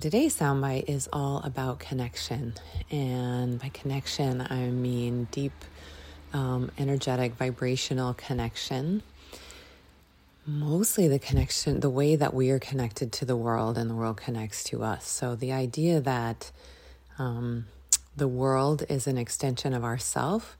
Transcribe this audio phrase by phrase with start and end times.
[0.00, 2.54] today's soundbite is all about connection.
[2.90, 5.52] And by connection, I mean deep,
[6.32, 9.02] um, energetic, vibrational connection.
[10.46, 14.16] Mostly the connection, the way that we are connected to the world and the world
[14.16, 15.06] connects to us.
[15.06, 16.50] So the idea that
[17.18, 17.66] um,
[18.16, 20.56] the world is an extension of ourself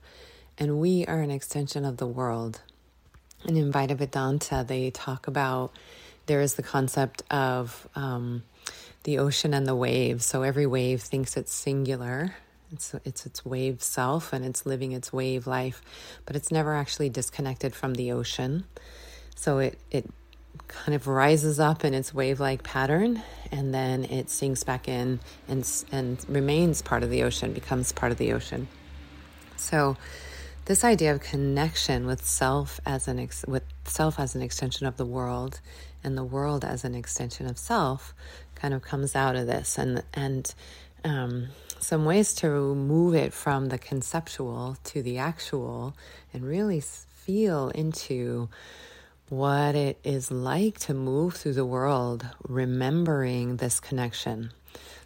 [0.57, 2.61] and we are an extension of the world.
[3.43, 5.71] And in Advaita Vedanta, they talk about
[6.27, 8.43] there is the concept of um,
[9.03, 10.25] the ocean and the waves.
[10.25, 12.35] So every wave thinks it's singular.
[12.71, 15.81] It's, it's its wave self and it's living its wave life,
[16.25, 18.63] but it's never actually disconnected from the ocean.
[19.35, 20.09] So it, it
[20.67, 25.19] kind of rises up in its wave like pattern and then it sinks back in
[25.47, 28.67] and, and remains part of the ocean, becomes part of the ocean.
[29.57, 29.97] So,
[30.65, 34.95] this idea of connection with self as an ex- with self as an extension of
[34.95, 35.59] the world
[36.03, 38.13] and the world as an extension of self
[38.61, 40.53] kind of comes out of this and and
[41.03, 41.47] um,
[41.79, 45.95] some ways to move it from the conceptual to the actual
[46.31, 48.49] and really feel into
[49.29, 54.51] what it is like to move through the world remembering this connection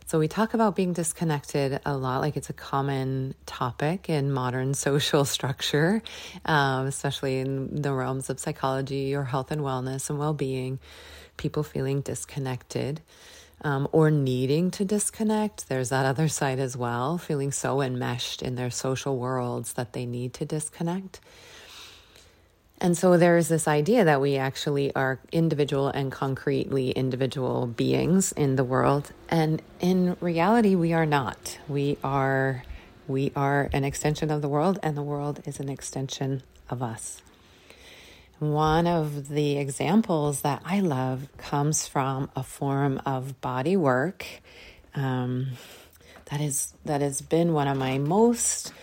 [0.08, 4.74] so we talk about being disconnected a lot, like it's a common topic in modern
[4.76, 6.04] social structure,
[6.46, 10.78] um, especially in the realms of psychology or health and wellness and well being.
[11.38, 13.02] People feeling disconnected.
[13.62, 15.70] Um, or needing to disconnect.
[15.70, 20.06] There's that other side as well, feeling so enmeshed in their social worlds that they
[20.06, 21.20] need to disconnect.
[22.82, 28.32] And so there is this idea that we actually are individual and concretely individual beings
[28.34, 29.14] in the world.
[29.30, 31.58] And in reality, we are not.
[31.68, 32.64] We are
[33.08, 37.22] we are an extension of the world, and the world is an extension of us.
[38.40, 44.26] One of the examples that I love comes from a form of body work
[44.94, 45.52] um,
[46.26, 48.74] that is that has been one of my most,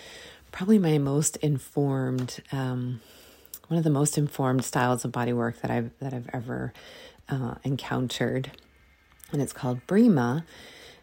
[0.52, 3.00] probably my most informed um,
[3.68, 6.72] one of the most informed styles of body work that I've that I've ever
[7.28, 8.52] uh, encountered,
[9.32, 10.44] and it's called Breema.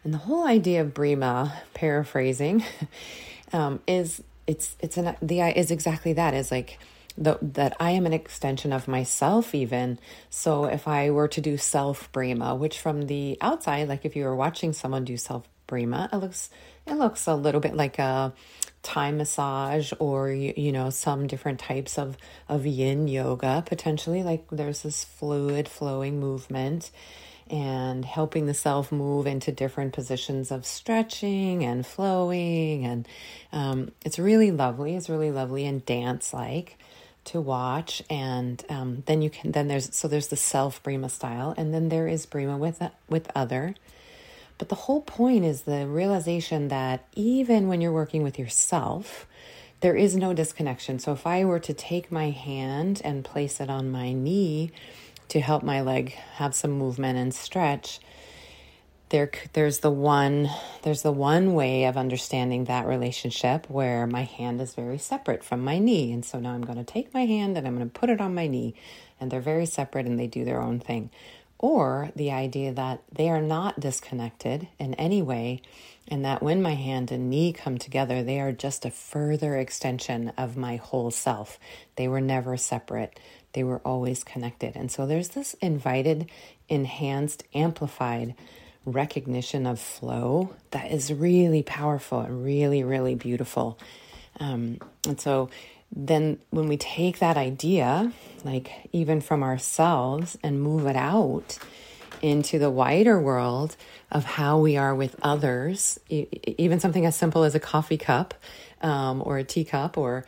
[0.02, 2.64] And the whole idea of Breema, paraphrasing,
[3.52, 6.78] um, is it's it's an the is exactly that is like
[7.16, 9.98] the, that I am an extension of myself, even.
[10.28, 14.24] So if I were to do self Breema, which from the outside, like if you
[14.24, 16.50] were watching someone do self Breema, it looks
[16.86, 18.32] it looks a little bit like a
[18.82, 22.16] Thai massage or you, you know some different types of
[22.48, 26.90] of yin yoga potentially like there's this fluid flowing movement
[27.50, 32.84] and helping the self move into different positions of stretching and flowing.
[32.84, 33.08] And
[33.52, 34.94] um, it's really lovely.
[34.94, 36.78] It's really lovely and dance like
[37.24, 38.02] to watch.
[38.08, 41.54] And um, then you can then there's so there's the self Breema style.
[41.56, 43.74] And then there is Breema with with other.
[44.58, 49.26] But the whole point is the realization that even when you're working with yourself,
[49.80, 50.98] there is no disconnection.
[50.98, 54.70] So if I were to take my hand and place it on my knee
[55.30, 58.00] to help my leg have some movement and stretch,
[59.10, 60.48] there there's the one
[60.82, 65.64] there's the one way of understanding that relationship where my hand is very separate from
[65.64, 66.12] my knee.
[66.12, 68.20] And so now I'm going to take my hand and I'm going to put it
[68.20, 68.74] on my knee
[69.20, 71.10] and they're very separate and they do their own thing.
[71.58, 75.60] Or the idea that they are not disconnected in any way,
[76.08, 80.32] and that when my hand and knee come together, they are just a further extension
[80.38, 81.58] of my whole self.
[81.96, 83.20] They were never separate,
[83.52, 84.76] they were always connected.
[84.76, 86.30] And so there's this invited,
[86.68, 88.34] enhanced, amplified
[88.84, 93.78] recognition of flow that is really powerful and really, really beautiful.
[94.38, 95.50] Um, and so
[95.94, 98.12] then when we take that idea,
[98.44, 101.58] like even from ourselves, and move it out
[102.22, 103.76] into the wider world
[104.10, 108.34] of how we are with others, even something as simple as a coffee cup
[108.82, 110.24] um, or a teacup or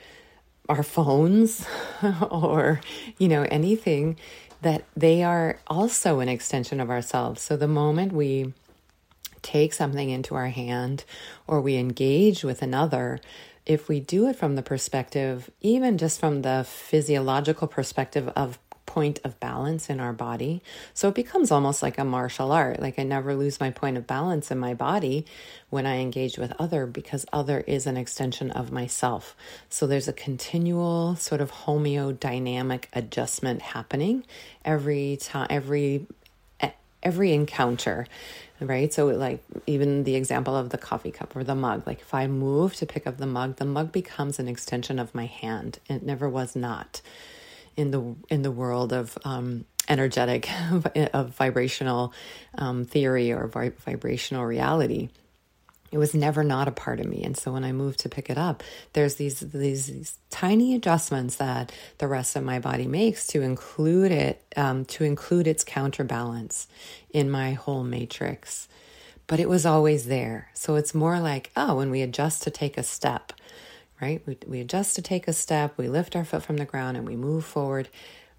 [0.68, 1.66] our phones
[2.30, 2.80] or,
[3.18, 4.16] you know, anything
[4.62, 7.42] that they are also an extension of ourselves.
[7.42, 8.52] So the moment we
[9.42, 11.04] take something into our hand
[11.46, 13.20] or we engage with another,
[13.66, 18.58] if we do it from the perspective, even just from the physiological perspective of
[18.92, 20.62] point of balance in our body.
[20.92, 22.78] So it becomes almost like a martial art.
[22.78, 25.24] Like I never lose my point of balance in my body
[25.70, 29.34] when I engage with other because other is an extension of myself.
[29.70, 34.24] So there's a continual sort of homeodynamic adjustment happening
[34.62, 36.06] every time every
[37.02, 38.06] every encounter
[38.60, 38.94] right?
[38.94, 42.28] So, like, even the example of the coffee cup or the mug, like, if I
[42.28, 45.80] move to pick up the mug, the mug becomes an extension of my hand.
[45.88, 47.00] It never was not.
[47.76, 50.48] In the in the world of um, energetic
[51.14, 52.12] of vibrational
[52.56, 55.08] um, theory or vi- vibrational reality
[55.92, 57.22] it was never not a part of me.
[57.22, 58.62] And so when i moved to pick it up
[58.94, 64.10] there's these, these, these tiny adjustments that the rest of my body makes to include
[64.10, 66.66] it um, to include its counterbalance
[67.10, 68.68] in my whole matrix.
[69.26, 70.50] But it was always there.
[70.54, 73.32] So it's more like oh when we adjust to take a step
[74.02, 76.96] right we, we adjust to take a step we lift our foot from the ground
[76.96, 77.88] and we move forward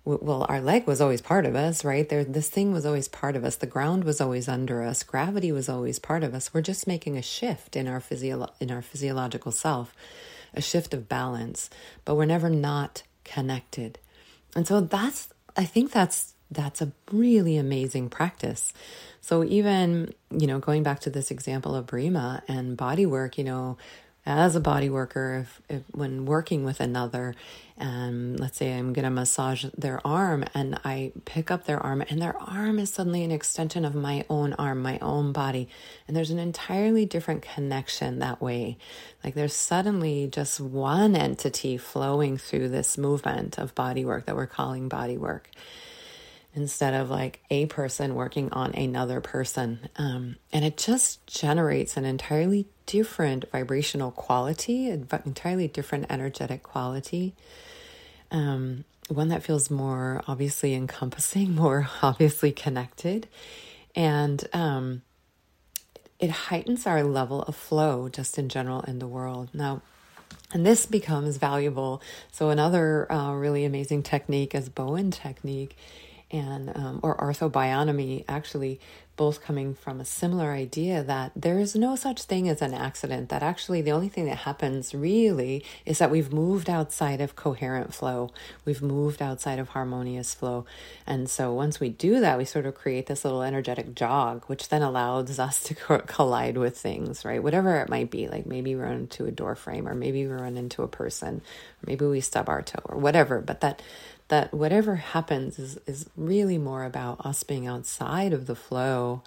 [0.06, 2.08] well, our leg was always part of us, right?
[2.08, 3.56] There, this thing was always part of us.
[3.56, 5.02] The ground was always under us.
[5.02, 6.54] Gravity was always part of us.
[6.54, 9.96] We're just making a shift in our physio- in our physiological self,
[10.54, 11.70] a shift of balance,
[12.04, 13.98] but we're never not connected.
[14.56, 18.74] And so that's, I think that's that's a really amazing practice.
[19.22, 23.44] So even you know, going back to this example of Breema and body work, you
[23.44, 23.78] know,
[24.26, 27.36] as a body worker, if, if when working with another,
[27.78, 32.04] and let's say I'm going to massage their arm and I pick up their arm
[32.10, 35.68] and their arm is suddenly an extension of my own arm, my own body.
[36.08, 38.78] And there's an entirely different connection that way.
[39.24, 44.48] Like there's suddenly just one entity flowing through this movement of body work that we're
[44.48, 45.50] calling body work
[46.56, 49.90] instead of like a person working on another person.
[49.98, 57.36] Um, and it just generates an entirely different vibrational quality, an entirely different energetic quality.
[58.32, 63.28] Um, one that feels more obviously encompassing, more obviously connected.
[63.96, 65.04] And um,
[66.20, 69.50] it heightens our level of flow just in general in the world.
[69.54, 69.82] Now,
[70.54, 72.02] and this becomes valuable.
[72.32, 75.76] So, another uh, really amazing technique is Bowen technique
[76.34, 78.80] and um, or Ortho-Bionomy actually
[79.16, 83.30] both coming from a similar idea that there is no such thing as an accident
[83.30, 87.94] that actually the only thing that happens really is that we've moved outside of coherent
[87.94, 88.32] flow.
[88.66, 90.66] We've moved outside of harmonious flow.
[91.06, 94.70] And so once we do that we sort of create this little energetic jog which
[94.70, 97.44] then allows us to collide with things right?
[97.44, 100.34] Whatever it might be like maybe we run into a door frame or maybe we
[100.34, 103.80] run into a person or maybe we stub our toe or whatever but that
[104.34, 109.22] that whatever happens is, is really more about us being outside of the flow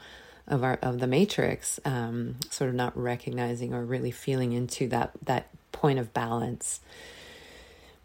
[0.49, 5.12] of our of the matrix, um, sort of not recognizing or really feeling into that
[5.23, 6.81] that point of balance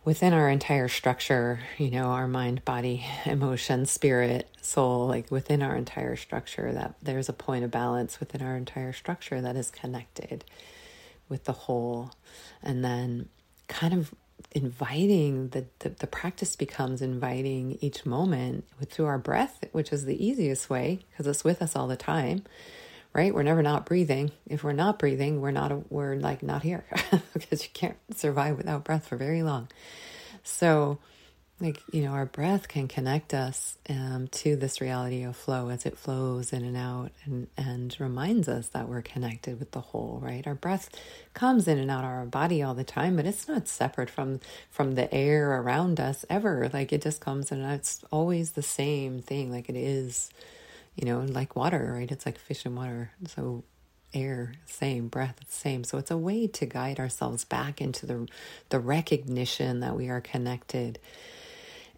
[0.05, 5.75] within our entire structure, you know, our mind, body, emotion, spirit, soul, like within our
[5.75, 10.45] entire structure, that there's a point of balance within our entire structure that is connected
[11.27, 12.11] with the whole.
[12.61, 13.27] And then
[13.67, 14.13] kind of
[14.51, 20.25] inviting the, the, the practice becomes inviting each moment through our breath which is the
[20.25, 22.43] easiest way because it's with us all the time
[23.13, 23.33] right?
[23.33, 24.31] We're never not breathing.
[24.47, 26.85] If we're not breathing we're not we're like not here
[27.33, 29.67] because you can't survive without breath for very long.
[30.43, 30.99] So
[31.61, 35.85] like you know our breath can connect us um, to this reality of flow as
[35.85, 40.19] it flows in and out and and reminds us that we're connected with the whole
[40.21, 40.45] right?
[40.47, 40.89] Our breath
[41.33, 44.39] comes in and out of our body all the time but it's not separate from
[44.69, 46.69] from the air around us ever.
[46.73, 47.75] Like it just comes in and out.
[47.75, 49.51] it's always the same thing.
[49.51, 50.29] Like it is
[50.95, 52.11] you know like water right?
[52.11, 53.11] It's like fish in water.
[53.27, 53.63] So
[54.13, 55.83] air same breath same.
[55.83, 58.27] So it's a way to guide ourselves back into the
[58.69, 60.97] the recognition that we are connected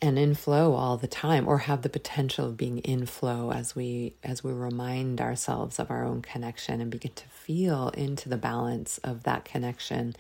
[0.04, 3.74] and in flow all the time or have the potential of being in flow as
[3.74, 8.36] we as we remind ourselves of our own connection and begin to feel into the
[8.36, 10.14] balance of that connection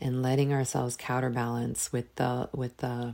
[0.00, 3.12] and letting ourselves counterbalance with the with the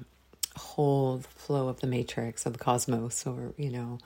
[0.55, 3.99] whole flow of the matrix of the cosmos or you know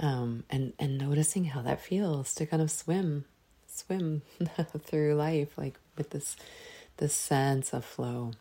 [0.00, 3.24] um, and and noticing how that feels to kind of swim
[3.68, 4.22] swim
[4.80, 6.36] through life like with this
[6.96, 8.32] this sense of flow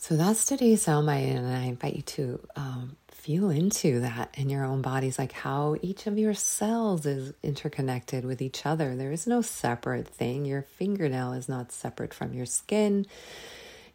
[0.00, 4.64] so that's today's soundbite, and I invite you to um, feel into that in your
[4.64, 8.96] own bodies, like how each of your cells is interconnected with each other.
[8.96, 10.46] There is no separate thing.
[10.46, 13.04] Your fingernail is not separate from your skin.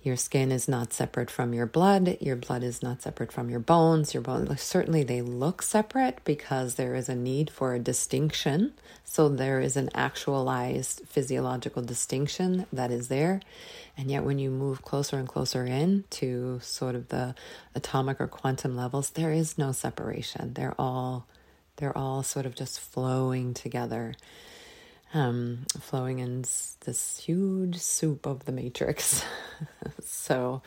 [0.06, 2.18] Your skin is not separate from your blood.
[2.22, 4.14] Your blood is not separate from your bones.
[4.14, 8.74] Your bones, certainly, they look separate because there is a need for a distinction.
[9.04, 13.42] So, there is an actualized physiological distinction that is there.
[13.98, 17.34] And yet, when you move closer and closer in to sort of the
[17.74, 20.54] atomic or quantum levels, there is no separation.
[20.54, 21.26] They're all,
[21.78, 24.14] they're all sort of just flowing together
[25.16, 29.24] um, flowing in this huge soup of the matrix.
[30.04, 30.62] so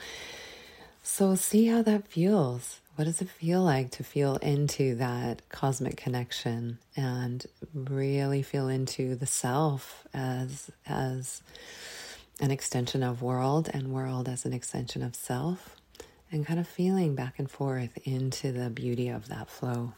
[1.02, 2.80] so see how that feels.
[2.97, 9.14] What does it feel like to feel into that cosmic connection and really feel into
[9.14, 11.42] the self as as
[12.40, 15.76] an extension of world and world as an extension of self
[16.30, 19.95] and kind of feeling back and forth into the beauty of that flow.